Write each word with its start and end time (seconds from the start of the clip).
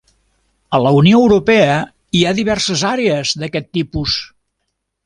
A 0.77 0.79
la 0.85 0.93
Unió 1.01 1.19
Europea 1.25 1.75
hi 2.21 2.25
ha 2.31 2.35
diverses 2.41 2.87
àrees 2.95 3.39
d'aquest 3.45 3.71
tipus. 3.81 4.19